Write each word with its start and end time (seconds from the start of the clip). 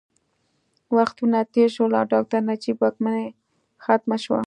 وختونه 0.97 1.39
تېر 1.53 1.69
شول 1.75 1.91
او 1.99 2.05
ډاکټر 2.13 2.41
نجیب 2.49 2.77
واکمني 2.79 3.27
ختمه 3.83 4.17
شوه 4.23 4.39